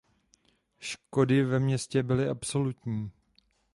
[0.79, 3.11] Škody ve městě byly absolutní.